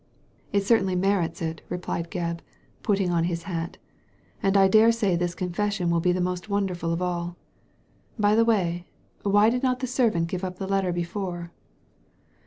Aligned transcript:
''It 0.51 0.63
certainly 0.63 0.95
merits 0.95 1.43
it," 1.43 1.61
replied 1.69 2.09
Gebb, 2.09 2.39
putting 2.81 3.11
on 3.11 3.25
his 3.25 3.43
hat, 3.43 3.77
"and 4.41 4.57
I 4.57 4.67
dare 4.67 4.91
say 4.91 5.15
this 5.15 5.35
confession 5.35 5.91
will 5.91 5.99
be 5.99 6.11
the 6.11 6.19
most 6.19 6.49
wonderful 6.49 6.91
of 6.91 7.03
all. 7.03 7.37
By 8.17 8.33
the 8.33 8.43
way, 8.43 8.87
why 9.21 9.51
did 9.51 9.61
not 9.61 9.79
the 9.79 9.85
servant 9.85 10.27
give 10.27 10.43
up 10.43 10.57
this 10.57 10.67
letter 10.67 10.91
before 10.91 11.51